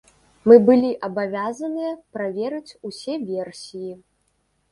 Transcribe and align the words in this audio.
Мы 0.51 0.55
былі 0.67 0.87
абавязаныя 1.07 1.91
праверыць 2.17 2.77
усе 2.89 3.13
версіі. 3.29 3.93